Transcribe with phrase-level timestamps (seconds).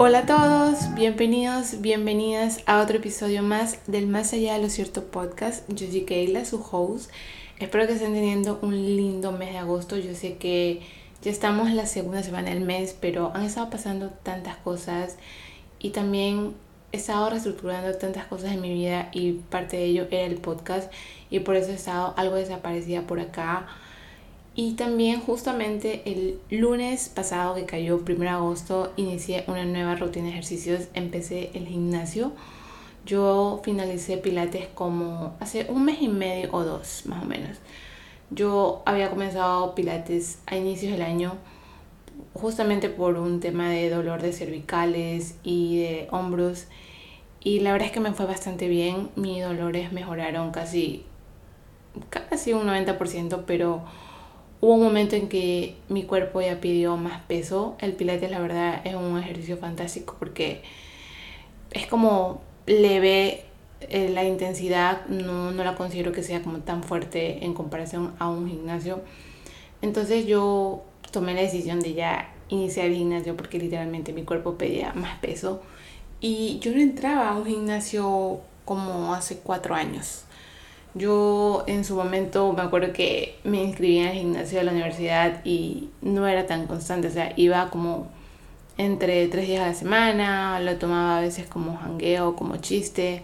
[0.00, 5.06] Hola a todos, bienvenidos, bienvenidas a otro episodio más del Más Allá de lo Cierto
[5.06, 5.68] podcast.
[5.68, 7.10] Yo soy Keila, su host.
[7.58, 9.96] Espero que estén teniendo un lindo mes de agosto.
[9.96, 10.82] Yo sé que
[11.20, 15.16] ya estamos en la segunda semana del mes, pero han estado pasando tantas cosas
[15.80, 16.54] y también
[16.92, 20.92] he estado reestructurando tantas cosas en mi vida y parte de ello era el podcast
[21.28, 23.66] y por eso he estado algo desaparecida por acá.
[24.60, 30.24] Y también justamente el lunes pasado que cayó 1 de agosto inicié una nueva rutina
[30.24, 32.32] de ejercicios, empecé el gimnasio.
[33.06, 37.58] Yo finalicé pilates como hace un mes y medio o dos más o menos.
[38.30, 41.34] Yo había comenzado pilates a inicios del año
[42.34, 46.66] justamente por un tema de dolor de cervicales y de hombros
[47.38, 49.10] y la verdad es que me fue bastante bien.
[49.14, 51.04] Mis dolores mejoraron casi
[52.10, 53.84] casi un 90%, pero
[54.60, 57.76] Hubo un momento en que mi cuerpo ya pidió más peso.
[57.80, 60.62] El pilates la verdad es un ejercicio fantástico porque
[61.70, 63.44] es como leve
[63.80, 68.28] eh, la intensidad, no, no la considero que sea como tan fuerte en comparación a
[68.28, 69.00] un gimnasio.
[69.80, 70.82] Entonces yo
[71.12, 75.62] tomé la decisión de ya iniciar el gimnasio porque literalmente mi cuerpo pedía más peso.
[76.20, 80.24] Y yo no entraba a un gimnasio como hace cuatro años.
[80.94, 85.44] Yo en su momento me acuerdo que me inscribí en el gimnasio de la universidad
[85.44, 88.08] y no era tan constante, o sea, iba como
[88.78, 93.22] entre tres días a la semana, lo tomaba a veces como jangueo, como chiste,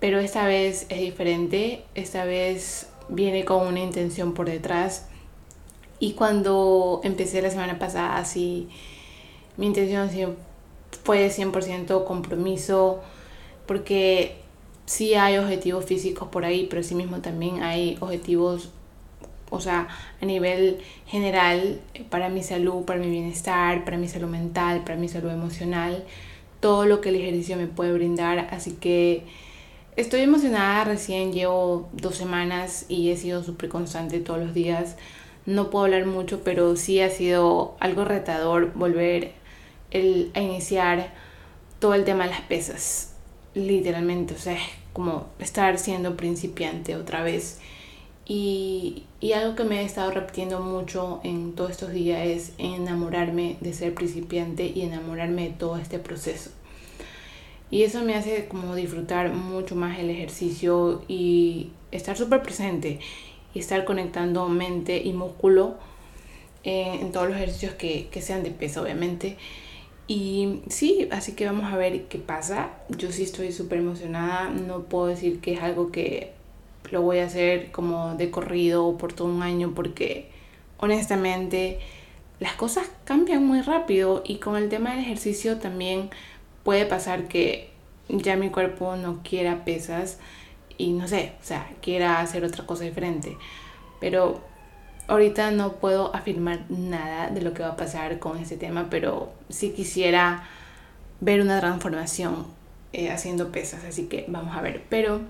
[0.00, 5.06] pero esta vez es diferente, esta vez viene con una intención por detrás.
[6.00, 8.68] Y cuando empecé la semana pasada, así,
[9.56, 10.10] mi intención
[11.04, 13.00] fue 100% compromiso,
[13.66, 14.41] porque
[14.86, 18.70] sí hay objetivos físicos por ahí, pero sí mismo también hay objetivos,
[19.50, 19.88] o sea,
[20.20, 21.80] a nivel general
[22.10, 26.04] para mi salud, para mi bienestar, para mi salud mental, para mi salud emocional,
[26.60, 28.48] todo lo que el ejercicio me puede brindar.
[28.50, 29.24] Así que
[29.96, 34.96] estoy emocionada, recién llevo dos semanas y he sido súper constante todos los días.
[35.44, 39.32] No puedo hablar mucho, pero sí ha sido algo retador volver
[39.90, 41.12] el, a iniciar
[41.80, 43.11] todo el tema de las pesas
[43.54, 47.60] literalmente, o sea, es como estar siendo principiante otra vez.
[48.24, 53.56] Y, y, algo que me he estado repitiendo mucho en todos estos días es enamorarme
[53.60, 56.50] de ser principiante y enamorarme de todo este proceso.
[57.70, 63.00] Y eso me hace como disfrutar mucho más el ejercicio y estar súper presente
[63.54, 65.76] y estar conectando mente y músculo
[66.64, 69.36] eh, en todos los ejercicios que, que sean de peso, obviamente.
[70.06, 72.70] Y sí, así que vamos a ver qué pasa.
[72.88, 74.50] Yo sí estoy súper emocionada.
[74.50, 76.32] No puedo decir que es algo que
[76.90, 80.28] lo voy a hacer como de corrido por todo un año porque
[80.78, 81.78] honestamente
[82.40, 86.10] las cosas cambian muy rápido y con el tema del ejercicio también
[86.64, 87.70] puede pasar que
[88.08, 90.18] ya mi cuerpo no quiera pesas
[90.76, 93.36] y no sé, o sea, quiera hacer otra cosa diferente.
[94.00, 94.40] Pero
[95.08, 99.32] ahorita no puedo afirmar nada de lo que va a pasar con este tema, pero
[99.48, 100.44] sí quisiera
[101.20, 102.46] ver una transformación
[102.92, 104.84] eh, haciendo pesas, así que vamos a ver.
[104.88, 105.20] Pero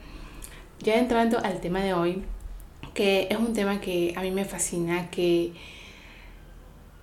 [0.81, 2.23] ya entrando al tema de hoy,
[2.95, 5.53] que es un tema que a mí me fascina, que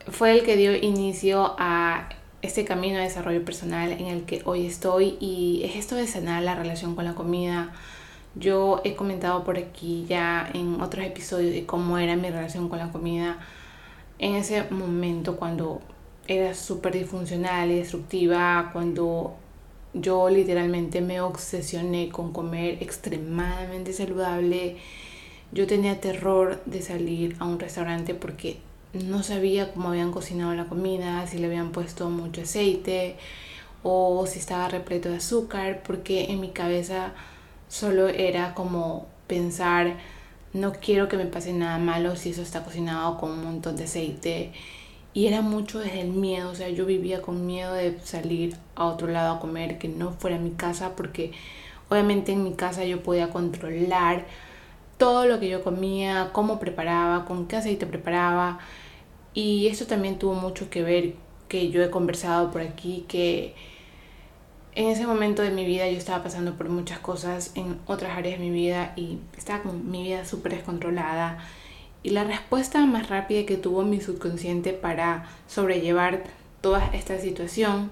[0.08, 2.10] fue el que dio inicio a
[2.42, 6.44] este camino de desarrollo personal en el que hoy estoy y es esto de sanar
[6.44, 7.74] la relación con la comida,
[8.36, 12.80] yo he comentado por aquí ya en otros episodios de cómo era mi relación con
[12.80, 13.40] la comida
[14.20, 15.82] en ese momento cuando
[16.28, 19.36] era súper disfuncional y destructiva, cuando
[19.94, 24.78] yo literalmente me obsesioné con comer extremadamente saludable.
[25.52, 28.58] Yo tenía terror de salir a un restaurante porque
[28.94, 33.16] no sabía cómo habían cocinado la comida, si le habían puesto mucho aceite
[33.82, 37.14] o si estaba repleto de azúcar, porque en mi cabeza
[37.70, 39.96] solo era como pensar,
[40.54, 43.86] no quiero que me pase nada malo si eso está cocinado con un montón de
[43.86, 44.52] aceite.
[45.14, 48.86] Y era mucho desde el miedo, o sea, yo vivía con miedo de salir a
[48.86, 51.32] otro lado a comer, que no fuera mi casa, porque
[51.90, 54.26] obviamente en mi casa yo podía controlar
[54.98, 58.60] todo lo que yo comía, cómo preparaba, con qué aceite preparaba.
[59.34, 61.16] Y eso también tuvo mucho que ver,
[61.48, 63.56] que yo he conversado por aquí, que
[64.80, 68.40] en ese momento de mi vida yo estaba pasando por muchas cosas en otras áreas
[68.40, 71.38] de mi vida y estaba con mi vida súper descontrolada.
[72.02, 76.24] Y la respuesta más rápida que tuvo mi subconsciente para sobrellevar
[76.62, 77.92] toda esta situación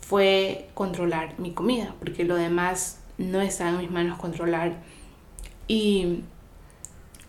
[0.00, 4.72] fue controlar mi comida, porque lo demás no estaba en mis manos controlar.
[5.68, 6.24] Y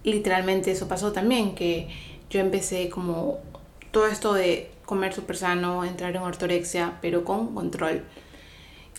[0.04, 1.90] literalmente eso pasó también, que
[2.32, 3.38] yo empecé como
[3.92, 8.04] todo esto de comer súper sano, entrar en ortorexia, pero con control.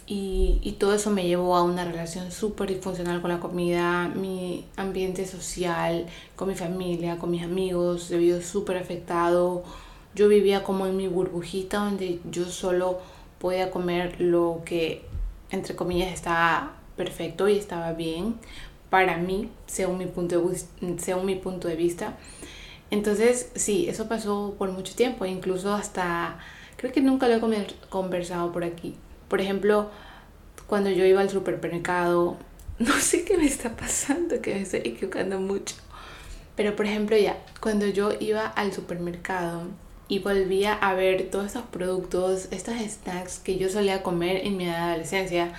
[0.06, 4.66] Y, y, todo eso me llevó a una relación súper disfuncional con la comida, mi
[4.76, 6.06] ambiente social,
[6.36, 9.64] con mi familia, con mis amigos, se vio súper afectado.
[10.14, 13.00] Yo vivía como en mi burbujita donde yo solo
[13.38, 15.06] podía comer lo que,
[15.50, 18.36] entre comillas, estaba perfecto y estaba bien
[18.90, 22.16] para mí, según mi punto de, según mi punto de vista.
[22.90, 26.38] Entonces, sí, eso pasó por mucho tiempo, incluso hasta,
[26.76, 28.94] creo que nunca lo he conversado por aquí.
[29.28, 29.90] Por ejemplo,
[30.66, 32.36] cuando yo iba al supermercado,
[32.78, 35.76] no sé qué me está pasando, que me estoy equivocando mucho.
[36.56, 39.64] Pero por ejemplo, ya, cuando yo iba al supermercado
[40.06, 44.68] y volvía a ver todos estos productos, estos snacks que yo solía comer en mi
[44.68, 45.52] adolescencia,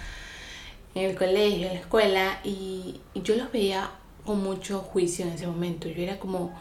[0.93, 3.91] en el colegio, en la escuela, y, y yo los veía
[4.25, 5.89] con mucho juicio en ese momento.
[5.89, 6.53] Yo era como,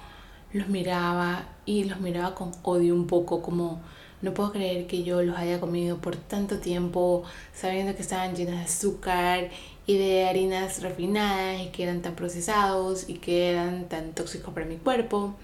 [0.53, 3.81] los miraba y los miraba con odio un poco, como
[4.25, 8.57] no puedo creer que yo los haya comido por tanto tiempo sabiendo que estaban llenos
[8.57, 9.51] de azúcar
[9.87, 14.67] y de harinas refinadas y que eran tan procesados y que eran tan tóxicos para
[14.67, 15.37] mi cuerpo.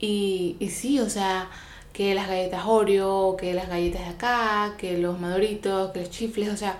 [0.00, 1.48] Y, y sí, o sea,
[1.92, 6.48] que las galletas Oreo, que las galletas de acá, que los maduritos, que los chifles,
[6.52, 6.78] o sea,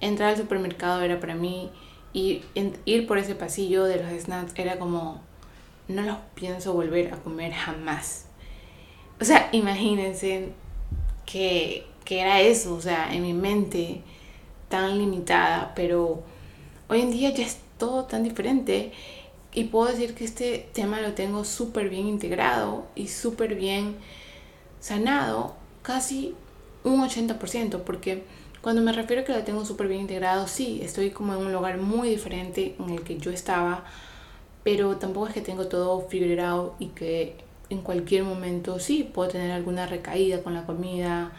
[0.00, 1.70] entrar al supermercado era para mí
[2.14, 2.42] y
[2.86, 5.20] ir por ese pasillo de los snacks era como
[5.88, 8.27] no los pienso volver a comer jamás.
[9.20, 10.50] O sea, imagínense
[11.26, 14.02] que, que era eso, o sea, en mi mente
[14.68, 16.22] tan limitada, pero
[16.88, 18.92] hoy en día ya es todo tan diferente.
[19.52, 23.96] Y puedo decir que este tema lo tengo súper bien integrado y súper bien
[24.80, 26.34] sanado, casi
[26.84, 28.24] un 80%, porque
[28.62, 31.52] cuando me refiero a que lo tengo súper bien integrado, sí, estoy como en un
[31.52, 33.84] lugar muy diferente en el que yo estaba
[34.68, 37.36] pero tampoco es que tengo todo figurado y que
[37.70, 41.32] en cualquier momento sí puedo tener alguna recaída con la comida,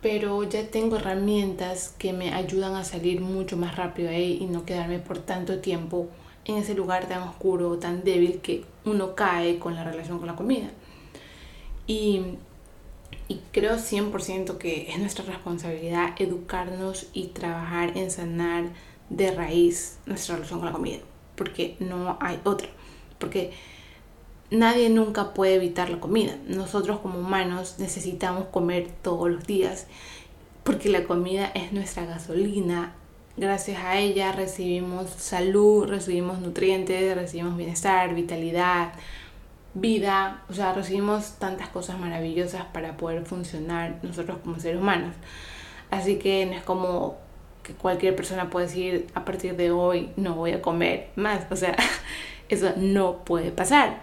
[0.00, 4.64] pero ya tengo herramientas que me ayudan a salir mucho más rápido ahí y no
[4.64, 6.08] quedarme por tanto tiempo
[6.44, 10.36] en ese lugar tan oscuro, tan débil que uno cae con la relación con la
[10.36, 10.70] comida.
[11.86, 12.22] Y,
[13.28, 18.64] y creo 100% que es nuestra responsabilidad educarnos y trabajar en sanar
[19.10, 20.98] de raíz nuestra relación con la comida
[21.36, 22.68] porque no hay otra.
[23.18, 23.52] Porque
[24.50, 26.36] nadie nunca puede evitar la comida.
[26.46, 29.86] Nosotros como humanos necesitamos comer todos los días
[30.64, 32.92] porque la comida es nuestra gasolina.
[33.36, 38.92] Gracias a ella recibimos salud, recibimos nutrientes, recibimos bienestar, vitalidad,
[39.74, 45.14] vida, o sea, recibimos tantas cosas maravillosas para poder funcionar nosotros como seres humanos.
[45.90, 47.16] Así que no es como
[47.62, 51.46] que cualquier persona puede decir a partir de hoy no voy a comer más.
[51.50, 51.76] O sea,
[52.48, 54.02] eso no puede pasar,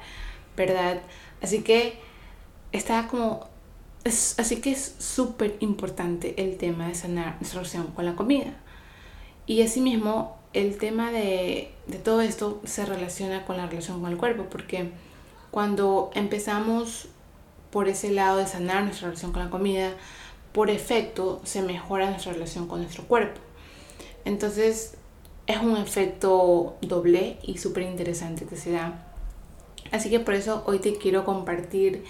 [0.55, 1.01] ¿verdad?
[1.41, 1.99] Así que
[2.71, 3.49] está como...
[4.03, 8.53] Es, así que es súper importante el tema de sanar nuestra relación con la comida.
[9.45, 14.17] Y asimismo, el tema de, de todo esto se relaciona con la relación con el
[14.17, 14.91] cuerpo, porque
[15.51, 17.07] cuando empezamos
[17.71, 19.93] por ese lado de sanar nuestra relación con la comida,
[20.51, 23.41] por efecto se mejora nuestra relación con nuestro cuerpo.
[24.25, 24.95] Entonces
[25.47, 29.12] es un efecto doble y súper interesante que se da.
[29.91, 32.03] Así que por eso hoy te quiero compartir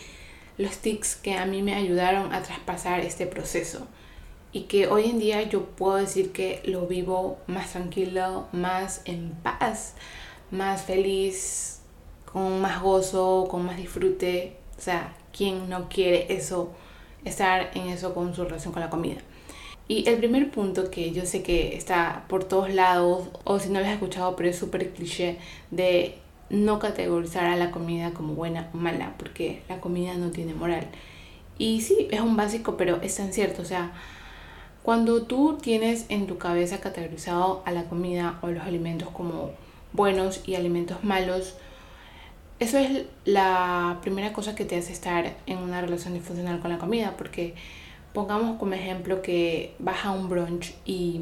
[0.58, 3.88] los tips que a mí me ayudaron a traspasar este proceso
[4.54, 9.32] y que hoy en día yo puedo decir que lo vivo más tranquilo, más en
[9.32, 9.96] paz,
[10.52, 11.82] más feliz,
[12.32, 14.56] con más gozo, con más disfrute.
[14.78, 16.72] O sea, ¿quién no quiere eso,
[17.26, 19.22] estar en eso con su relación con la comida?
[19.88, 23.80] Y el primer punto que yo sé que está por todos lados, o si no
[23.80, 25.40] lo has escuchado, pero es súper cliché,
[25.72, 26.20] de
[26.50, 30.88] no categorizar a la comida como buena o mala, porque la comida no tiene moral.
[31.58, 33.62] Y sí, es un básico, pero es tan cierto.
[33.62, 33.92] O sea,
[34.84, 39.52] cuando tú tienes en tu cabeza categorizado a la comida o los alimentos como
[39.94, 41.56] buenos y alimentos malos,
[42.60, 46.78] eso es la primera cosa que te hace estar en una relación disfuncional con la
[46.78, 47.56] comida, porque
[48.14, 51.22] pongamos como ejemplo que vas a un brunch y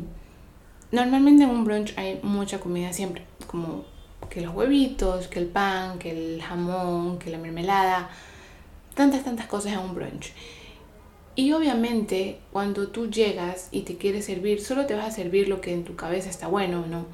[0.91, 3.85] normalmente en un brunch hay mucha comida siempre, como
[4.31, 8.09] que los huevitos, que el pan, que el jamón, que la mermelada,
[8.95, 10.31] tantas, tantas cosas en un brunch.
[11.35, 15.59] Y obviamente cuando tú llegas y te quieres servir, solo te vas a servir lo
[15.59, 17.05] que en tu cabeza está bueno, ¿no?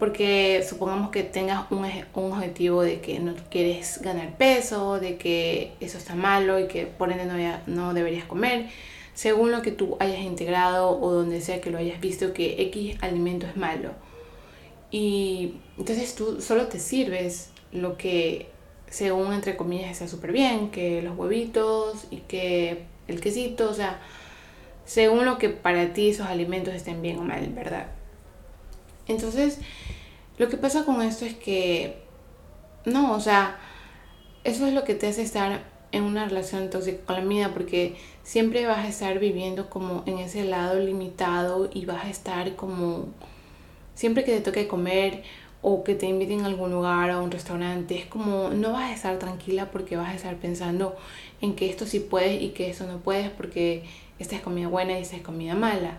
[0.00, 5.72] Porque supongamos que tengas un, un objetivo de que no quieres ganar peso, de que
[5.78, 7.34] eso está malo y que por ende no,
[7.66, 8.70] no deberías comer,
[9.14, 12.96] según lo que tú hayas integrado o donde sea que lo hayas visto que X
[13.02, 13.92] alimento es malo.
[14.94, 18.46] Y entonces tú solo te sirves lo que
[18.86, 24.00] según entre comillas está súper bien, que los huevitos y que el quesito, o sea,
[24.84, 27.88] según lo que para ti esos alimentos estén bien o mal, ¿verdad?
[29.08, 29.58] Entonces,
[30.38, 31.96] lo que pasa con esto es que,
[32.84, 33.58] no, o sea,
[34.44, 37.96] eso es lo que te hace estar en una relación tóxica con la comida, porque
[38.22, 43.08] siempre vas a estar viviendo como en ese lado limitado y vas a estar como,
[43.94, 45.22] siempre que te toque comer
[45.62, 48.94] o que te inviten a algún lugar a un restaurante, es como no vas a
[48.94, 50.94] estar tranquila porque vas a estar pensando
[51.40, 53.84] en que esto sí puedes y que esto no puedes porque
[54.18, 55.98] esta es comida buena y esta es comida mala.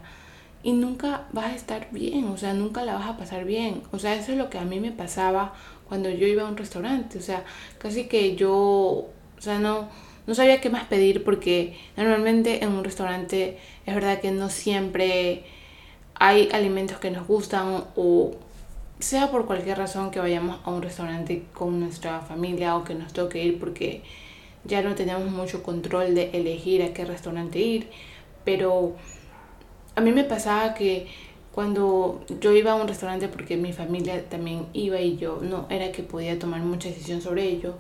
[0.64, 3.84] Y nunca vas a estar bien, o sea, nunca la vas a pasar bien.
[3.92, 5.54] O sea, eso es lo que a mí me pasaba
[5.88, 7.18] cuando yo iba a un restaurante.
[7.20, 7.44] O sea,
[7.78, 9.90] casi que yo, o sea, no,
[10.28, 15.44] no sabía qué más pedir porque normalmente en un restaurante es verdad que no siempre
[16.16, 18.32] hay alimentos que nos gustan o
[19.00, 23.14] sea por cualquier razón que vayamos a un restaurante con nuestra familia o que nos
[23.14, 24.04] toque ir porque
[24.66, 27.90] ya no tenemos mucho control de elegir a qué restaurante ir,
[28.44, 28.96] pero
[29.96, 31.08] a mí me pasaba que
[31.54, 35.92] cuando yo iba a un restaurante porque mi familia también iba y yo no era
[35.92, 37.76] que podía tomar mucha decisión sobre ello,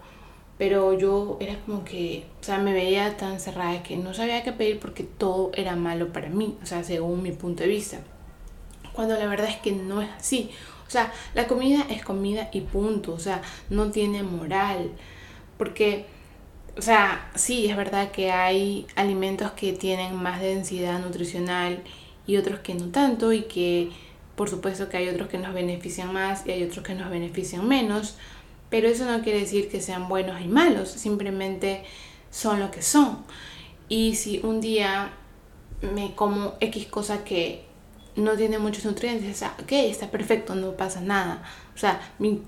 [0.58, 4.54] pero yo era como que, o sea, me veía tan cerrada que no sabía qué
[4.54, 8.00] pedir porque todo era malo para mí, o sea, según mi punto de vista.
[8.96, 10.52] Cuando la verdad es que no es así.
[10.88, 13.14] O sea, la comida es comida y punto.
[13.14, 14.92] O sea, no tiene moral.
[15.58, 16.06] Porque,
[16.78, 21.84] o sea, sí, es verdad que hay alimentos que tienen más densidad nutricional
[22.28, 23.34] y otros que no tanto.
[23.34, 23.92] Y que,
[24.36, 27.68] por supuesto, que hay otros que nos benefician más y hay otros que nos benefician
[27.68, 28.18] menos.
[28.70, 30.90] Pero eso no quiere decir que sean buenos y malos.
[30.90, 31.84] Simplemente
[32.32, 33.24] son lo que son.
[33.90, 35.14] Y si un día
[35.82, 37.64] me como X cosa que
[38.15, 41.43] no tiene muchos nutrientes, o sea, ok, está perfecto, no pasa nada.
[41.74, 42.00] O sea,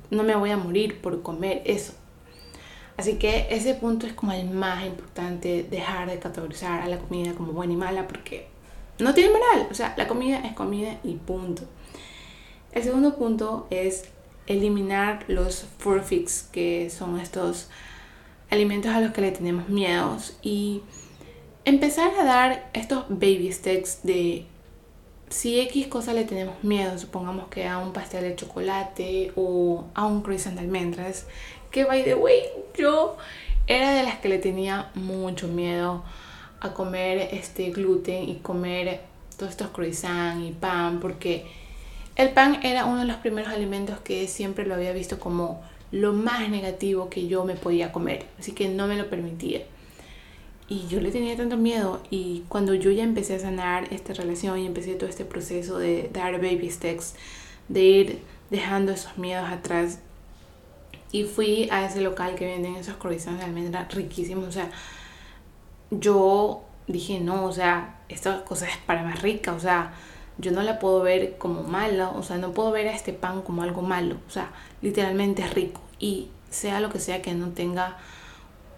[0.09, 1.93] no me voy a morir por comer eso.
[2.95, 7.33] Así que ese punto es como el más importante, dejar de categorizar a la comida
[7.33, 8.47] como buena y mala porque
[8.99, 9.67] no tiene moral.
[9.69, 11.63] O sea, la comida es comida y punto.
[12.71, 14.05] El segundo punto es
[14.47, 17.69] eliminar los furfix, que son estos
[18.49, 20.81] alimentos a los que le tenemos miedos y
[21.65, 24.45] empezar a dar estos baby steps de
[25.29, 30.05] si X cosa le tenemos miedo, supongamos que a un pastel de chocolate o a
[30.05, 31.25] un croissant de almendras,
[31.71, 32.43] que by the way,
[32.77, 33.17] yo
[33.67, 36.03] era de las que le tenía mucho miedo
[36.61, 39.01] a comer este gluten y comer
[39.37, 41.45] todos estos croissants y pan, porque
[42.15, 46.13] el pan era uno de los primeros alimentos que siempre lo había visto como lo
[46.13, 49.61] más negativo que yo me podía comer, así que no me lo permitía.
[50.69, 54.59] Y yo le tenía tanto miedo y cuando yo ya empecé a sanar esta relación
[54.59, 57.15] y empecé todo este proceso de dar baby steps,
[57.69, 58.19] de ir
[58.49, 59.99] dejando esos miedos atrás
[61.11, 64.69] y fui a ese local que venden esos croissants de almendra riquísimos, o sea,
[65.89, 69.93] yo dije, no, o sea, esta cosa es para más rica, o sea,
[70.37, 73.41] yo no la puedo ver como mala, o sea, no puedo ver a este pan
[73.41, 77.49] como algo malo, o sea, literalmente es rico y sea lo que sea que no
[77.49, 77.97] tenga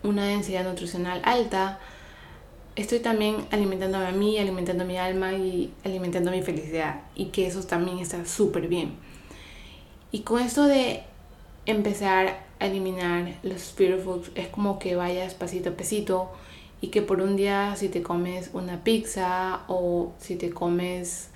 [0.03, 1.79] una densidad nutricional alta,
[2.75, 7.01] estoy también alimentándome a mí, alimentando mi alma y alimentando mi felicidad.
[7.15, 8.93] Y que eso también está súper bien.
[10.11, 11.03] Y con esto de
[11.65, 16.31] empezar a eliminar los fear foods, es como que vayas pasito a pasito
[16.81, 21.29] y que por un día si te comes una pizza o si te comes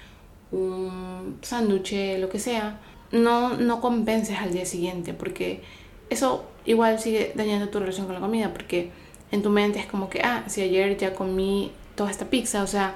[0.52, 2.80] un sándwich, lo que sea,
[3.12, 5.62] no, no compenses al día siguiente porque
[6.10, 8.92] eso igual sigue dañando tu relación con la comida porque
[9.32, 12.68] en tu mente es como que, ah, si ayer ya comí toda esta pizza, o
[12.68, 12.96] sea,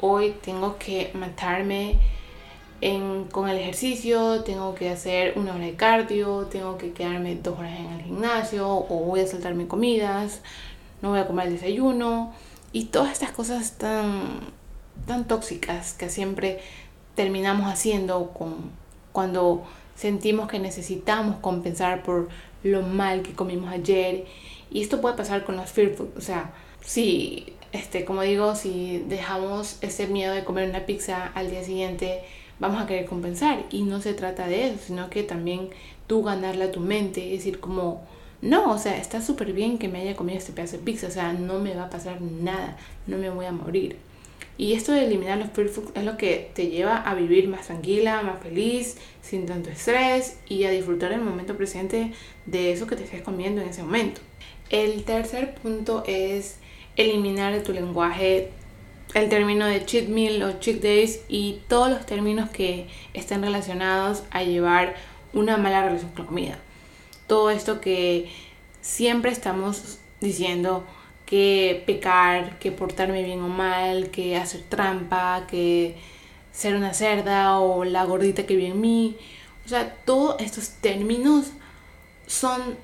[0.00, 1.98] hoy tengo que matarme
[3.32, 7.78] con el ejercicio, tengo que hacer una hora de cardio, tengo que quedarme dos horas
[7.78, 10.42] en el gimnasio o voy a saltarme comidas,
[11.00, 12.34] no voy a comer el desayuno
[12.72, 14.40] y todas estas cosas tan,
[15.06, 16.60] tan tóxicas que siempre
[17.14, 18.70] terminamos haciendo con,
[19.12, 22.28] cuando sentimos que necesitamos compensar por
[22.64, 24.24] lo mal que comimos ayer.
[24.72, 25.92] Y esto puede pasar con los fear.
[26.16, 26.52] O sea,
[26.84, 32.22] si, este, como digo, si dejamos ese miedo de comer una pizza al día siguiente,
[32.58, 33.64] vamos a querer compensar.
[33.70, 35.70] Y no se trata de eso, sino que también
[36.08, 38.02] tú ganarle a tu mente, es decir, como,
[38.42, 41.10] no, o sea, está súper bien que me haya comido este pedazo de pizza, o
[41.10, 43.96] sea, no me va a pasar nada, no me voy a morir.
[44.56, 48.22] Y esto de eliminar los foods es lo que te lleva a vivir más tranquila,
[48.22, 52.12] más feliz, sin tanto estrés y a disfrutar el momento presente
[52.46, 54.20] de eso que te estés comiendo en ese momento.
[54.70, 56.58] El tercer punto es
[56.96, 58.50] eliminar de tu lenguaje
[59.14, 64.24] el término de cheat meal o cheat days y todos los términos que estén relacionados
[64.30, 64.94] a llevar
[65.32, 66.58] una mala relación con la comida.
[67.26, 68.30] Todo esto que
[68.80, 70.84] siempre estamos diciendo
[71.26, 75.96] que pecar, que portarme bien o mal, que hacer trampa, que
[76.52, 79.16] ser una cerda o la gordita que vive en mí.
[79.64, 81.52] O sea, todos estos términos
[82.26, 82.76] son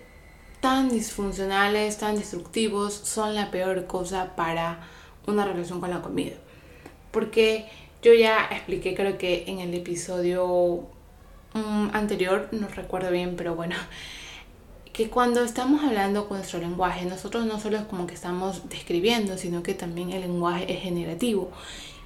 [0.60, 4.86] tan disfuncionales, tan destructivos, son la peor cosa para
[5.26, 6.36] una relación con la comida.
[7.10, 7.68] Porque
[8.02, 10.86] yo ya expliqué, creo que en el episodio
[11.54, 13.76] mm, anterior, no recuerdo bien, pero bueno,
[14.92, 19.38] que cuando estamos hablando con nuestro lenguaje, nosotros no solo es como que estamos describiendo,
[19.38, 21.50] sino que también el lenguaje es generativo.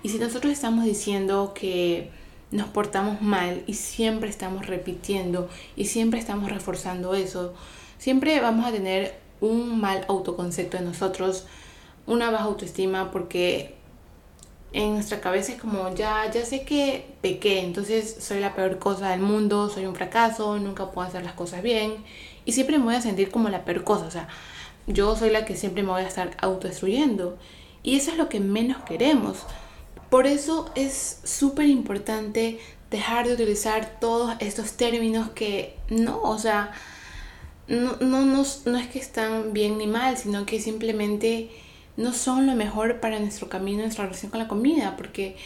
[0.02, 2.10] Y si nosotros estamos diciendo que
[2.50, 7.54] nos portamos mal y siempre estamos repitiendo y siempre estamos reforzando eso,
[7.98, 11.46] siempre vamos a tener un mal autoconcepto de nosotros,
[12.06, 13.74] una baja autoestima porque
[14.74, 19.10] en nuestra cabeza es como ya ya sé que pequé, entonces soy la peor cosa
[19.10, 21.94] del mundo, soy un fracaso, nunca puedo hacer las cosas bien
[22.44, 24.28] y siempre me voy a sentir como la peor cosa, o sea,
[24.86, 27.38] yo soy la que siempre me voy a estar autodestruyendo
[27.82, 29.38] y eso es lo que menos queremos.
[30.10, 32.58] Por eso es súper importante
[32.90, 36.72] dejar de utilizar todos estos términos que no, o sea,
[37.66, 41.50] no, no, no, no es que están bien ni mal, sino que simplemente
[41.96, 45.36] no son lo mejor para nuestro camino, nuestra relación con la comida, porque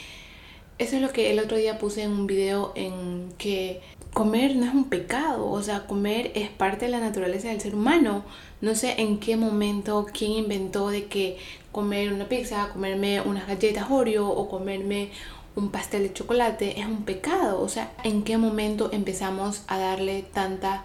[0.79, 3.81] eso es lo que el otro día puse en un video en que
[4.13, 7.75] comer no es un pecado, o sea, comer es parte de la naturaleza del ser
[7.75, 8.25] humano.
[8.61, 11.39] No sé en qué momento quién inventó de que
[11.73, 15.11] comer una pizza, comerme unas galletas Oreo o comerme
[15.55, 17.61] un pastel de chocolate es un pecado.
[17.61, 20.85] O sea, en qué momento empezamos a darle tanta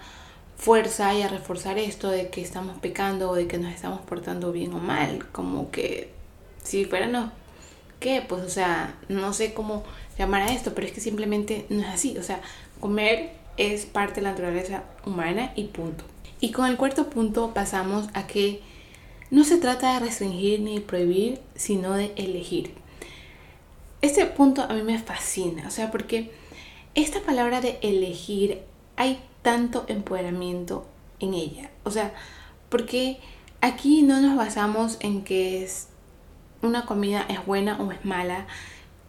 [0.57, 4.51] fuerza y a reforzar esto de que estamos pecando o de que nos estamos portando
[4.51, 5.25] bien o mal.
[5.31, 6.11] Como que
[6.63, 7.31] si fuera no,
[7.99, 8.23] ¿qué?
[8.27, 9.83] Pues o sea, no sé cómo
[10.17, 12.17] llamar a esto, pero es que simplemente no es así.
[12.17, 12.41] O sea,
[12.79, 16.03] comer es parte de la naturaleza humana y punto.
[16.39, 18.61] Y con el cuarto punto pasamos a que
[19.31, 22.73] no se trata de restringir ni prohibir, sino de elegir.
[24.01, 26.31] Este punto a mí me fascina, o sea, porque
[26.95, 28.61] esta palabra de elegir
[28.97, 30.85] hay tanto empoderamiento
[31.19, 31.71] en ella.
[31.83, 32.13] O sea,
[32.69, 33.19] porque
[33.61, 35.87] aquí no nos basamos en que es
[36.61, 38.47] una comida es buena o es mala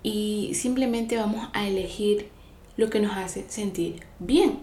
[0.03, 2.31] y simplemente vamos a elegir
[2.77, 4.59] lo que nos hace sentir bien.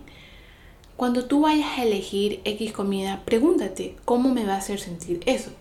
[0.97, 5.51] Cuando tú vayas a elegir X comida, pregúntate cómo me va a hacer sentir eso.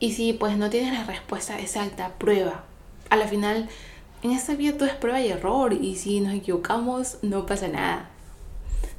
[0.00, 2.64] Y si pues no tienes la respuesta exacta, prueba.
[3.10, 3.68] A la final,
[4.22, 8.10] en esta vida todo es prueba y error y si nos equivocamos, no pasa nada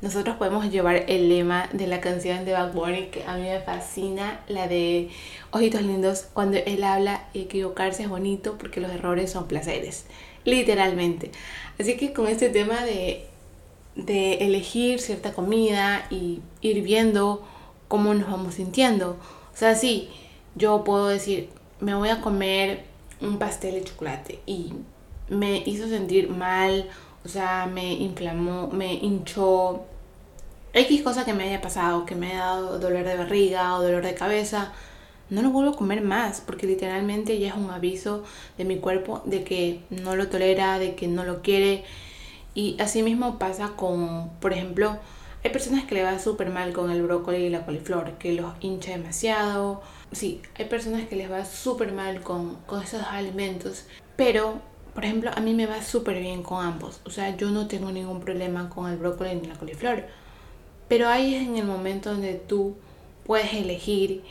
[0.02, 2.74] nosotros podemos llevar el lema de la canción de Bad
[3.10, 5.10] que a mí me fascina, la de
[5.52, 10.06] Ojitos Lindos, cuando él habla, equivocarse es bonito porque los errores son placeres,
[10.46, 11.32] literalmente.
[11.80, 13.26] Así que con este tema de,
[13.96, 17.46] de elegir cierta comida y ir viendo
[17.88, 19.18] cómo nos vamos sintiendo.
[19.54, 20.10] O sea, sí,
[20.56, 22.86] yo puedo decir, me voy a comer
[23.22, 24.74] un pastel de chocolate y
[25.30, 26.90] me hizo sentir mal,
[27.24, 29.86] o sea, me inflamó, me hinchó,
[30.74, 34.04] X cosa que me haya pasado, que me haya dado dolor de barriga o dolor
[34.04, 34.74] de cabeza,
[35.30, 38.24] no lo vuelvo a comer más porque literalmente ya es un aviso
[38.58, 41.84] de mi cuerpo de que no lo tolera, de que no lo quiere.
[42.54, 44.98] Y así mismo pasa con, por ejemplo,
[45.44, 48.54] hay personas que le va súper mal con el brócoli y la coliflor, que los
[48.62, 49.82] hincha demasiado.
[50.12, 53.86] Sí, hay personas que les va súper mal con, con esos alimentos.
[54.16, 54.62] Pero,
[54.94, 57.02] por ejemplo, a mí me va súper bien con ambos.
[57.06, 60.06] O sea, yo no tengo ningún problema con el brócoli ni la coliflor
[60.88, 62.76] pero ahí es en el momento donde tú
[63.26, 64.24] puedes elegir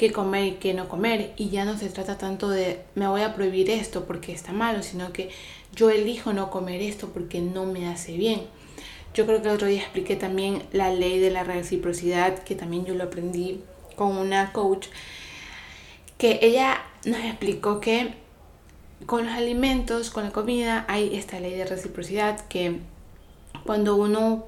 [0.00, 1.34] qué comer y qué no comer.
[1.36, 4.82] Y ya no se trata tanto de me voy a prohibir esto porque está malo,
[4.82, 5.28] sino que
[5.76, 8.40] yo elijo no comer esto porque no me hace bien.
[9.12, 12.86] Yo creo que el otro día expliqué también la ley de la reciprocidad, que también
[12.86, 13.60] yo lo aprendí
[13.94, 14.86] con una coach,
[16.16, 18.14] que ella nos explicó que
[19.04, 22.78] con los alimentos, con la comida, hay esta ley de reciprocidad que
[23.66, 24.46] cuando uno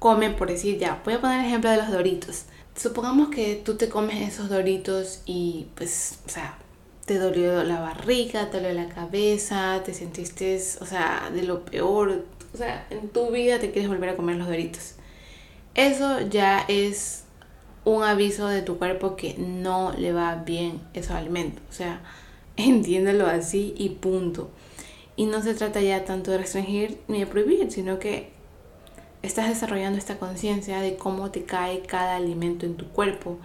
[0.00, 2.46] come, por decir ya, voy a poner el ejemplo de los doritos.
[2.76, 6.56] Supongamos que tú te comes esos doritos y pues, o sea,
[7.04, 12.24] te dolió la barriga, te dolió la cabeza, te sentiste, o sea, de lo peor,
[12.54, 14.94] o sea, en tu vida te quieres volver a comer los doritos.
[15.74, 17.24] Eso ya es
[17.84, 21.62] un aviso de tu cuerpo que no le va bien esos alimentos.
[21.70, 22.02] O sea,
[22.56, 24.50] entiéndelo así y punto.
[25.16, 28.30] Y no se trata ya tanto de restringir ni de prohibir, sino que
[29.22, 33.38] estás desarrollando esta conciencia de cómo te cae cada alimento en tu cuerpo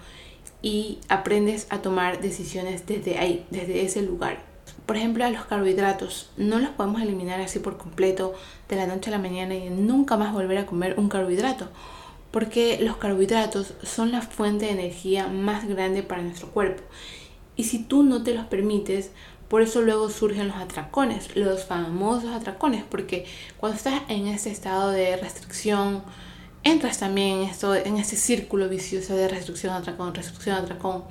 [0.62, 4.40] y aprendes a tomar decisiones desde ahí, desde ese lugar.
[4.86, 8.34] Por ejemplo, a los carbohidratos no los podemos eliminar así por completo
[8.70, 11.70] de la noche a la mañana y nunca más volver a comer un carbohidrato,
[12.32, 16.84] porque los carbohidratos son la fuente de energía más grande para nuestro cuerpo.
[17.56, 19.12] Y si tú no te los permites,
[19.48, 23.26] por eso luego surgen los atracones, los famosos atracones, porque
[23.58, 26.04] cuando estás en ese estado de restricción,
[26.64, 31.04] entras también en, esto, en ese círculo vicioso de restricción, atracón, restricción, atracón,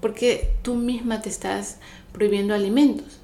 [0.00, 1.78] porque tú misma te estás
[2.12, 3.18] prohibiendo alimentos.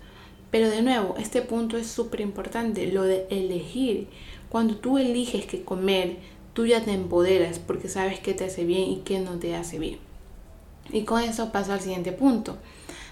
[0.50, 4.08] Pero de nuevo, este punto es súper importante, lo de elegir.
[4.48, 6.16] Cuando tú eliges qué comer,
[6.54, 9.78] tú ya te empoderas porque sabes qué te hace bien y qué no te hace
[9.78, 9.98] bien.
[10.90, 12.56] Y con eso paso al siguiente punto,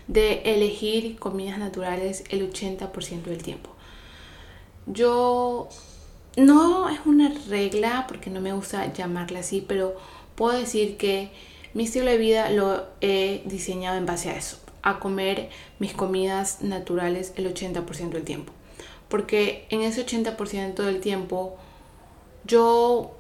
[0.09, 3.71] de elegir comidas naturales el 80% del tiempo.
[4.87, 5.69] Yo
[6.37, 9.97] no es una regla porque no me gusta llamarla así, pero
[10.35, 11.31] puedo decir que
[11.75, 16.63] mi estilo de vida lo he diseñado en base a eso, a comer mis comidas
[16.63, 18.53] naturales el 80% del tiempo.
[19.09, 21.57] Porque en ese 80% del tiempo
[22.45, 23.17] yo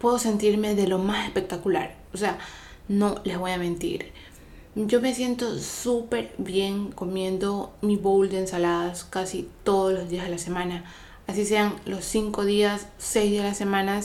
[0.00, 1.96] puedo sentirme de lo más espectacular.
[2.12, 2.38] O sea,
[2.88, 4.12] no les voy a mentir.
[4.76, 10.32] Yo me siento súper bien comiendo mi bowl de ensaladas casi todos los días de
[10.32, 10.84] la semana.
[11.28, 14.00] Así sean los 5 días, 6 días de la semana,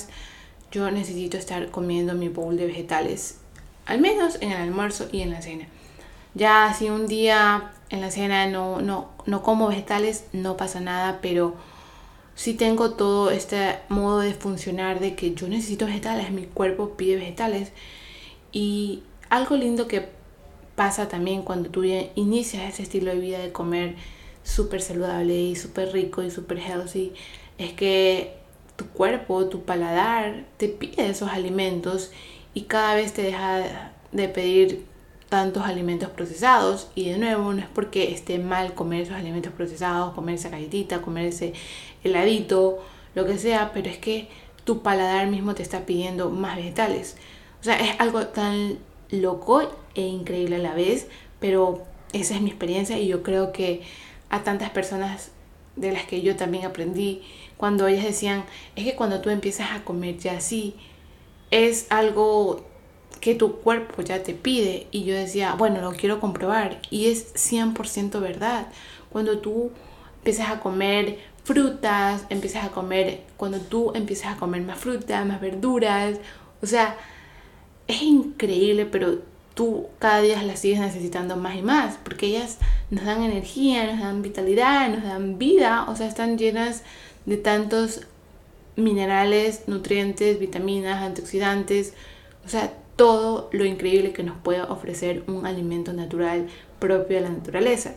[0.72, 3.40] yo necesito estar comiendo mi bowl de vegetales.
[3.88, 5.66] Al menos en el almuerzo y en la cena.
[6.36, 11.18] Ya si un día en la cena no, no, no como vegetales, no pasa nada,
[11.20, 11.56] pero
[12.36, 17.16] si tengo todo este modo de funcionar de que yo necesito vegetales, mi cuerpo pide
[17.16, 17.72] vegetales.
[18.52, 19.02] Y
[19.32, 20.19] algo lindo que
[20.80, 23.96] pasa también cuando tú inicias ese estilo de vida de comer
[24.44, 27.12] súper saludable y súper rico y súper healthy,
[27.58, 28.38] es que
[28.78, 32.12] tu cuerpo, tu paladar te pide esos alimentos
[32.54, 34.86] y cada vez te deja de pedir
[35.28, 40.14] tantos alimentos procesados y de nuevo no es porque esté mal comer esos alimentos procesados,
[40.14, 41.52] comer esa galletita, comer ese
[42.06, 42.80] heladito,
[43.16, 44.30] lo que sea, pero es que
[44.64, 47.18] tu paladar mismo te está pidiendo más vegetales.
[47.60, 48.80] O sea, es algo tan
[49.12, 51.08] loco e increíble a la vez,
[51.40, 51.84] pero
[52.14, 53.82] esa es mi experiencia y yo creo que
[54.30, 55.32] a tantas personas
[55.76, 57.22] de las que yo también aprendí,
[57.58, 60.76] cuando ellas decían, es que cuando tú empiezas a comer ya así,
[61.52, 62.66] es algo
[63.20, 64.88] que tu cuerpo ya te pide.
[64.92, 66.80] Y yo decía, bueno, lo quiero comprobar.
[66.90, 68.68] Y es 100% verdad.
[69.10, 69.72] Cuando tú
[70.18, 75.42] empiezas a comer frutas, empiezas a comer, cuando tú empiezas a comer más frutas, más
[75.42, 76.20] verduras,
[76.62, 76.96] o sea,
[77.88, 79.20] es increíble, pero
[79.60, 82.60] tú cada día las sigues necesitando más y más, porque ellas
[82.92, 86.84] nos dan energía, nos dan vitalidad, nos dan vida, o sea, están llenas
[87.26, 88.08] de tantos
[88.78, 91.94] minerales, nutrientes, vitaminas, antioxidantes,
[92.46, 96.48] o sea, todo lo increíble que nos puede ofrecer un alimento natural
[96.80, 97.96] propio de la naturaleza.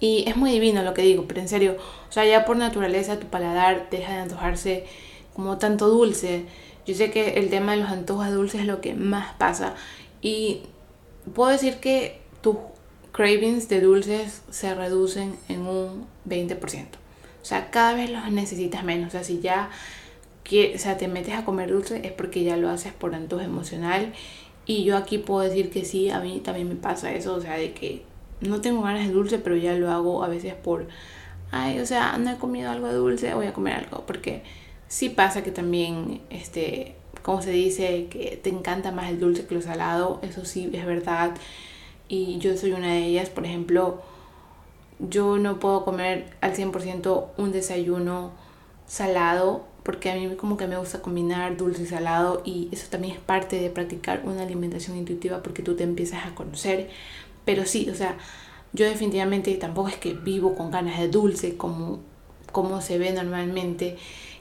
[0.00, 1.76] Y es muy divino lo que digo, pero en serio,
[2.08, 4.86] o sea, ya por naturaleza tu paladar deja de antojarse
[5.34, 6.46] como tanto dulce.
[6.86, 9.74] Yo sé que el tema de los antojos dulces es lo que más pasa.
[10.24, 10.62] Y
[11.34, 12.56] puedo decir que tus
[13.12, 16.86] cravings de dulces se reducen en un 20%.
[17.42, 19.08] O sea, cada vez los necesitas menos.
[19.08, 19.68] O sea, si ya
[20.42, 23.42] que, o sea, te metes a comer dulce es porque ya lo haces por antojo
[23.42, 24.14] emocional.
[24.64, 27.58] Y yo aquí puedo decir que sí, a mí también me pasa eso, o sea,
[27.58, 28.02] de que
[28.40, 30.88] no tengo ganas de dulce, pero ya lo hago a veces por,
[31.50, 34.42] ay, o sea, no he comido algo dulce, voy a comer algo, porque
[34.88, 39.54] sí pasa que también, este, como se dice, que te encanta más el dulce que
[39.54, 41.34] lo salado, eso sí es verdad.
[42.06, 44.02] Y yo soy una de ellas, por ejemplo,
[44.98, 48.32] yo no puedo comer al 100% un desayuno
[48.86, 53.14] salado porque a mí como que me gusta combinar dulce y salado y eso también
[53.14, 56.90] es parte de practicar una alimentación intuitiva porque tú te empiezas a conocer.
[57.46, 58.18] Pero sí, o sea,
[58.74, 62.00] yo definitivamente tampoco es que vivo con ganas de dulce como,
[62.52, 63.96] como se ve normalmente,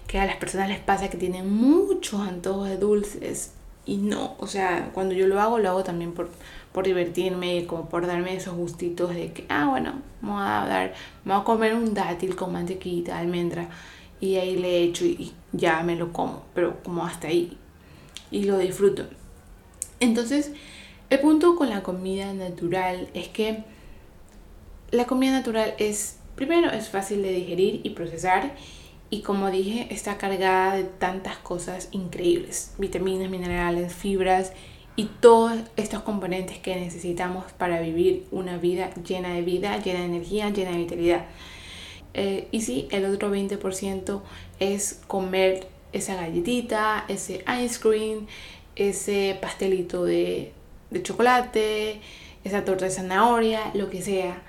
[0.07, 3.53] que a las personas les pasa que tienen muchos antojos de dulces.
[3.85, 6.29] Y no, o sea, cuando yo lo hago, lo hago también por,
[6.71, 10.93] por divertirme, como por darme esos gustitos de que, ah, bueno, vamos a dar,
[11.25, 13.69] vamos a comer un dátil con mantequita, almendra.
[14.21, 17.57] Y ahí le echo y ya me lo como, pero como hasta ahí.
[18.31, 19.05] Y lo disfruto.
[19.99, 20.51] Entonces,
[21.09, 23.63] el punto con la comida natural es que
[24.91, 28.55] la comida natural es, primero, es fácil de digerir y procesar
[29.09, 34.53] y como dije, está cargada de tantas cosas increíbles, vitaminas, minerales, fibras
[34.95, 40.05] y todos estos componentes que necesitamos para vivir una vida llena de vida, llena de
[40.05, 41.25] energía, llena de vitalidad.
[42.13, 44.21] Eh, y sí, el otro 20%
[44.59, 48.27] es comer esa galletita, ese ice cream,
[48.75, 50.53] ese pastelito de,
[50.89, 52.01] de chocolate,
[52.43, 54.41] esa torta de zanahoria, lo que sea.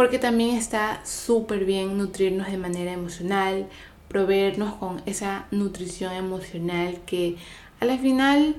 [0.00, 3.68] Porque también está súper bien nutrirnos de manera emocional,
[4.08, 7.36] proveernos con esa nutrición emocional que
[7.80, 8.56] a la final,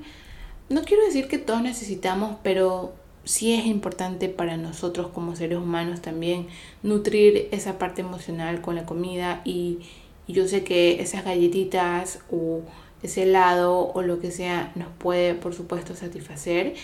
[0.69, 6.03] no quiero decir que todos necesitamos, pero sí es importante para nosotros como seres humanos
[6.03, 6.45] también
[6.83, 9.79] nutrir esa parte emocional con la comida y,
[10.27, 12.61] yo sé que esas galletitas o
[13.01, 16.75] ese helado o lo que sea nos puede por supuesto satisfacer.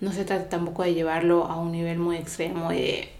[0.00, 3.10] No se trata tampoco de llevarlo a un nivel muy extremo de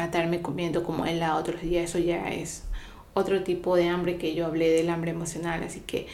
[0.00, 2.64] matarme comiendo como helado otros días, eso ya es
[3.14, 6.06] otro tipo de hambre que yo hablé del hambre emocional, así que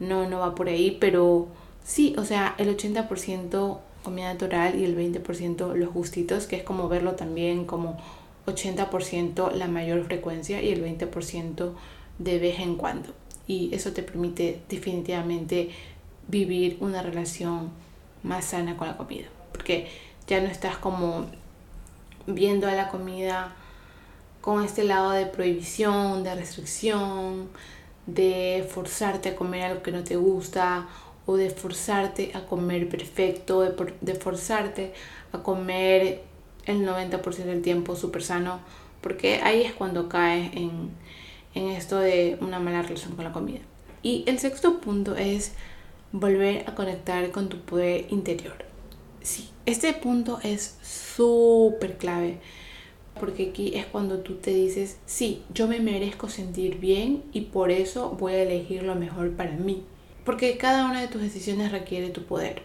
[0.00, 1.48] no, no va por ahí, pero
[1.84, 6.88] sí, o sea, el 80% comida natural y el 20% los gustitos, que es como
[6.88, 7.98] verlo también como
[8.46, 11.72] 80% la mayor frecuencia y el 20%
[12.18, 13.12] de vez en cuando.
[13.48, 15.70] Y eso te permite definitivamente
[16.28, 17.70] vivir una relación
[18.22, 19.88] más sana con la comida, porque
[20.26, 21.26] ya no estás como
[22.26, 23.54] viendo a la comida
[24.40, 27.48] con este lado de prohibición, de restricción,
[28.06, 30.86] de forzarte a comer algo que no te gusta
[31.26, 34.94] o de forzarte a comer perfecto, de, forzarte
[35.32, 36.22] a comer
[36.64, 38.60] el 90% del tiempo súper sano,
[39.00, 40.90] porque ahí es cuando caes en,
[41.54, 43.60] en esto de una mala relación con la comida.
[44.02, 45.52] Y el sexto punto es
[46.12, 48.65] volver a conectar con tu poder interior.
[49.26, 52.38] Sí, este punto es súper clave
[53.18, 57.72] porque aquí es cuando tú te dices, sí, yo me merezco sentir bien y por
[57.72, 59.82] eso voy a elegir lo mejor para mí.
[60.24, 62.62] Porque cada una de tus decisiones requiere tu poder.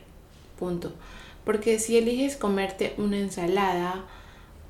[0.59, 0.93] Punto.
[1.45, 4.05] Porque si eliges comerte una ensalada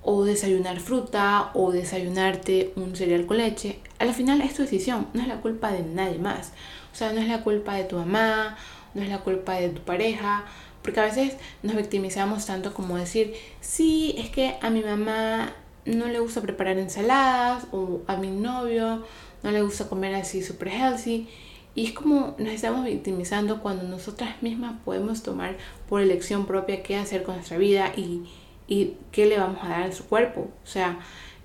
[0.01, 5.21] o desayunar fruta o desayunarte un cereal con leche, al final es tu decisión, no
[5.21, 6.53] es la culpa de nadie más.
[6.93, 8.55] O sea, no es la culpa de tu mamá,
[8.93, 10.45] no es la culpa de tu pareja,
[10.81, 15.53] porque a veces nos victimizamos tanto como decir, sí, es que a mi mamá
[15.85, 19.03] no le gusta preparar ensaladas o a mi novio
[19.43, 21.27] no le gusta comer así super healthy.
[21.73, 26.97] Y es como nos estamos victimizando cuando nosotras mismas podemos tomar por elección propia qué
[26.97, 28.23] hacer con nuestra vida y,
[28.67, 30.49] y qué le vamos a dar a su cuerpo.
[30.63, 30.99] O sea,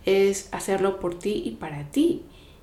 [0.05, 2.23] es hacerlo por ti y para ti.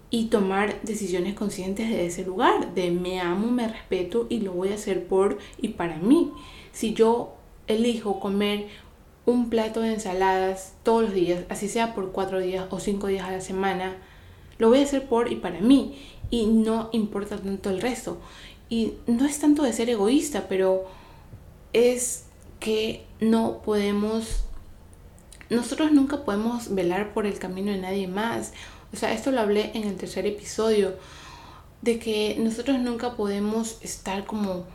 [0.09, 4.69] Y tomar decisiones conscientes de ese lugar, de me amo, me respeto y lo voy
[4.69, 6.31] a hacer por y para mí.
[6.73, 7.35] Si yo
[7.67, 8.67] elijo comer
[9.25, 13.25] un plato de ensaladas todos los días, así sea por cuatro días o cinco días
[13.25, 13.95] a la semana,
[14.57, 15.95] lo voy a hacer por y para mí
[16.29, 18.17] y no importa tanto el resto.
[18.69, 20.85] Y no es tanto de ser egoísta, pero
[21.73, 22.25] es
[22.59, 24.43] que no podemos,
[25.49, 28.53] nosotros nunca podemos velar por el camino de nadie más.
[28.91, 30.95] O sea, esto lo hablé en el tercer episodio,
[31.81, 34.65] de que nosotros nunca podemos estar como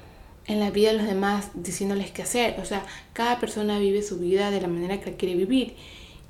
[0.49, 2.59] en la vida de los demás diciéndoles qué hacer.
[2.61, 5.75] O sea, cada persona vive su vida de la manera que quiere vivir.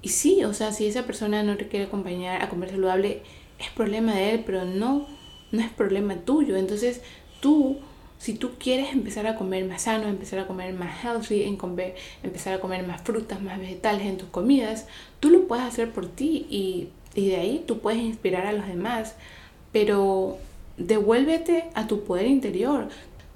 [0.02, 3.22] Y sí, o sea, si esa persona no te quiere acompañar a comer saludable,
[3.58, 5.06] es problema de él, pero no,
[5.52, 6.56] no es problema tuyo.
[6.56, 7.00] Entonces,
[7.40, 7.78] tú,
[8.18, 11.94] si tú quieres empezar a comer más sano, empezar a comer más healthy, en comer,
[12.24, 14.86] empezar a comer más frutas, más vegetales en tus comidas,
[15.20, 18.66] tú lo puedes hacer por ti y, y de ahí tú puedes inspirar a los
[18.66, 19.14] demás.
[19.72, 20.38] Pero
[20.76, 22.88] devuélvete a tu poder interior.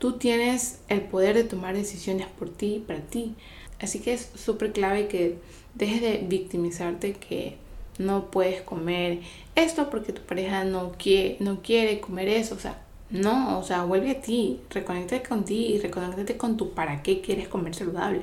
[0.03, 3.37] Tú tienes el poder de tomar decisiones por ti, para ti.
[3.81, 5.39] Así que es súper clave que
[5.77, 7.57] dejes de victimizarte que
[7.99, 9.21] no puedes comer
[9.55, 12.57] esto porque tu pareja no quiere, no quiere comer eso.
[12.57, 16.75] O sea, no, o sea, vuelve a ti, reconéctate con ti y reconéctate con tu
[16.75, 18.23] para qué quieres comer saludable.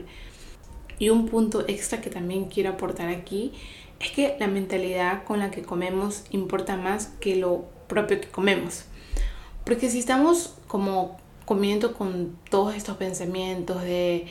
[0.97, 3.53] Y un punto extra que también quiero aportar aquí
[4.01, 8.83] es que la mentalidad con la que comemos importa más que lo propio que comemos.
[9.63, 11.17] Porque si estamos como
[11.49, 14.27] comiendo con todos estos pensamientos de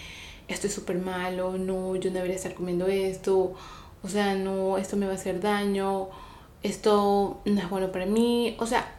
[0.46, 3.54] esto es súper malo, no, yo no debería estar comiendo esto,
[4.04, 6.10] o sea, no, esto me va a hacer daño,
[6.62, 8.94] esto no es bueno para mí, o sea,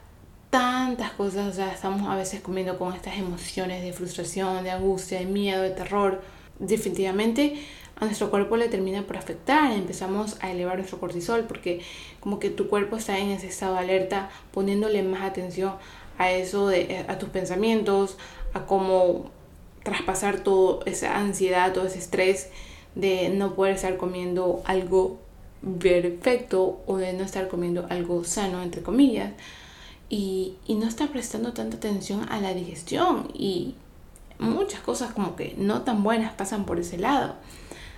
[0.50, 5.20] tantas cosas, o sea, estamos a veces comiendo con estas emociones de frustración, de angustia,
[5.20, 6.22] de miedo, de terror.
[6.60, 11.82] Definitivamente a nuestro cuerpo le termina por afectar, empezamos a elevar nuestro cortisol porque
[12.20, 15.76] como que tu cuerpo está en ese estado de alerta, poniéndole más atención
[16.20, 18.18] a eso, de, a tus pensamientos,
[18.54, 19.32] a cómo
[19.84, 22.50] traspasar toda esa ansiedad, todo ese estrés
[22.94, 25.18] de no poder estar comiendo algo
[25.80, 29.32] perfecto o de no estar comiendo algo sano, entre comillas,
[30.10, 33.76] y, y no estar prestando tanta atención a la digestión y
[34.40, 37.36] muchas cosas como que no tan buenas pasan por ese lado.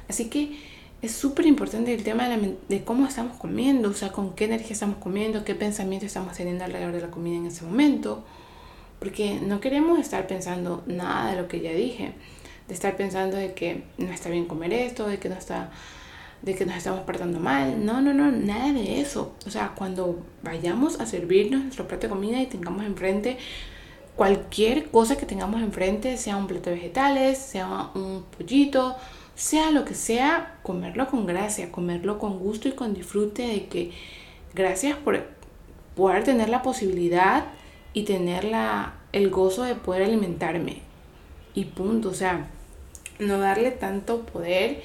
[0.08, 0.60] Así que
[1.02, 4.98] es súper importante el tema de, cómo estamos comiendo, o sea, con qué energía estamos
[4.98, 8.24] comiendo, qué pensamiento estamos teniendo alrededor de la comida en ese momento.
[9.00, 12.14] Porque no queremos estar pensando nada de lo que ya dije,
[12.68, 15.72] de estar pensando de que no está bien comer esto, de que no está
[16.44, 17.86] de que nos estamos portando mal.
[17.86, 19.34] No, no, no, nada de eso.
[19.46, 23.38] O sea, cuando vayamos a servirnos nuestro plato de comida y tengamos enfrente
[24.16, 28.96] cualquier cosa que tengamos enfrente, sea un plato de vegetales, sea un pollito,
[29.42, 33.92] sea lo que sea, comerlo con gracia, comerlo con gusto y con disfrute de que
[34.54, 35.26] gracias por
[35.96, 37.46] poder tener la posibilidad
[37.92, 40.84] y tener la, el gozo de poder alimentarme.
[41.56, 42.50] Y punto, o sea,
[43.18, 44.84] no darle tanto poder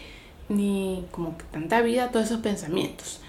[0.48, 3.20] ni como que tanta vida a todos esos pensamientos.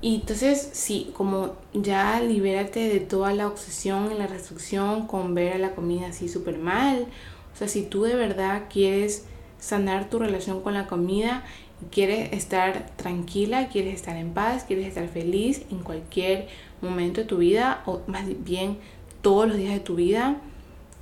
[0.00, 5.54] Y entonces, sí, como ya libérate de toda la obsesión y la restricción con ver
[5.54, 7.08] a la comida así súper mal.
[7.52, 9.24] O sea, si tú de verdad quieres
[9.58, 11.44] sanar tu relación con la comida,
[11.90, 16.48] quieres estar tranquila, quieres estar en paz, quieres estar feliz en cualquier
[16.80, 18.78] momento de tu vida, o más bien
[19.22, 20.36] todos los días de tu vida,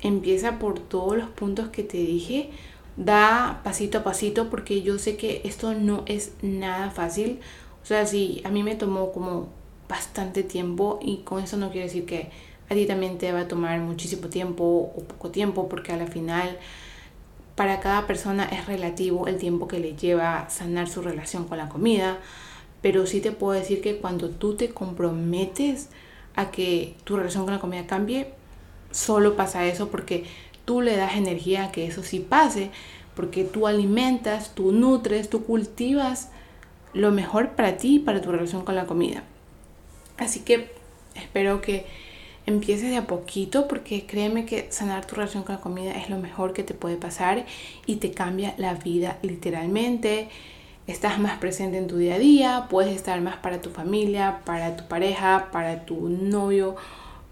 [0.00, 2.50] empieza por todos los puntos que te dije.
[2.96, 7.40] Da pasito a pasito porque yo sé que esto no es nada fácil.
[7.82, 9.48] O sea, si a mí me tomó como
[9.88, 12.30] bastante tiempo y con eso no quiero decir que
[12.70, 14.64] a ti también te va a tomar muchísimo tiempo
[14.96, 16.58] o poco tiempo porque a la final
[17.54, 21.68] para cada persona es relativo el tiempo que le lleva sanar su relación con la
[21.68, 22.18] comida.
[22.82, 25.88] Pero sí te puedo decir que cuando tú te comprometes
[26.36, 28.32] a que tu relación con la comida cambie,
[28.90, 30.24] solo pasa eso porque
[30.64, 32.70] tú le das energía a que eso sí pase,
[33.14, 36.30] porque tú alimentas, tú nutres, tú cultivas
[36.92, 39.24] lo mejor para ti y para tu relación con la comida.
[40.16, 40.72] Así que
[41.14, 41.86] espero que
[42.46, 46.18] empieces de a poquito porque créeme que sanar tu relación con la comida es lo
[46.18, 47.46] mejor que te puede pasar
[47.86, 50.28] y te cambia la vida literalmente.
[50.86, 54.76] Estás más presente en tu día a día, puedes estar más para tu familia, para
[54.76, 56.76] tu pareja, para tu novio,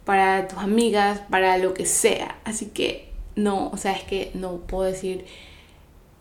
[0.05, 2.38] para tus amigas, para lo que sea.
[2.44, 5.27] Así que no, o sea, es que no puedo decir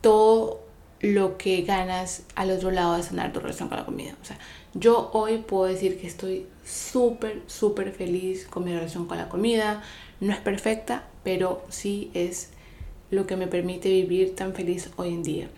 [0.02, 0.62] todo
[1.00, 4.16] lo que ganas al otro lado de sanar tu relación con la comida.
[4.22, 4.38] O sea,
[4.74, 9.84] yo hoy puedo decir que estoy súper, súper feliz con mi relación con la comida.
[10.20, 12.50] No es perfecta, pero sí es
[13.10, 15.50] lo que me permite vivir tan feliz hoy en día.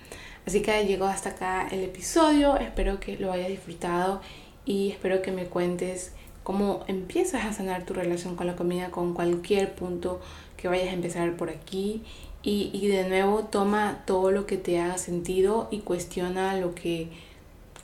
[0.46, 2.58] Así que llegó hasta acá el episodio.
[2.58, 4.22] Espero que lo hayas disfrutado
[4.66, 6.14] y espero que me cuentes
[6.44, 10.20] cómo empiezas a sanar tu relación con la comida con cualquier punto
[10.58, 12.04] que vayas a empezar por aquí
[12.42, 17.08] y, y, de nuevo toma todo lo que te haga sentido y cuestiona lo que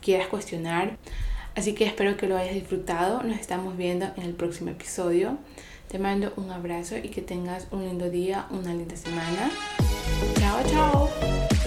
[0.02, 0.98] quieras cuestionar.
[1.60, 3.22] Así que espero que lo hayas disfrutado.
[3.22, 5.38] Nos estamos viendo en el próximo episodio.
[5.90, 9.52] Te mando un abrazo y que tengas un lindo día, una linda semana.
[10.40, 11.59] Chao, chao.